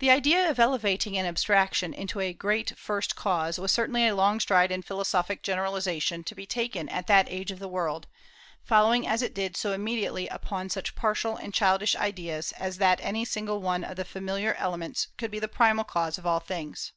The 0.00 0.10
idea 0.10 0.50
of 0.50 0.58
elevating 0.58 1.16
an 1.16 1.26
abstraction 1.26 1.94
into 1.94 2.18
a 2.18 2.32
great 2.32 2.76
first 2.76 3.14
cause 3.14 3.56
was 3.56 3.70
certainly 3.70 4.04
a 4.04 4.16
long 4.16 4.40
stride 4.40 4.72
in 4.72 4.82
philosophic 4.82 5.44
generalization 5.44 6.24
to 6.24 6.34
be 6.34 6.44
taken 6.44 6.88
at 6.88 7.06
that 7.06 7.28
age 7.30 7.52
of 7.52 7.60
the 7.60 7.68
world, 7.68 8.08
following 8.64 9.06
as 9.06 9.22
it 9.22 9.32
did 9.32 9.56
so 9.56 9.70
immediately 9.70 10.26
upon 10.26 10.70
such 10.70 10.96
partial 10.96 11.36
and 11.36 11.54
childish 11.54 11.94
ideas 11.94 12.50
as 12.58 12.78
that 12.78 12.98
any 13.00 13.24
single 13.24 13.60
one 13.62 13.84
of 13.84 13.94
the 13.94 14.04
familiar 14.04 14.54
"elements" 14.54 15.06
could 15.16 15.30
be 15.30 15.38
the 15.38 15.46
primal 15.46 15.84
cause 15.84 16.18
of 16.18 16.26
all 16.26 16.40
things. 16.40 16.90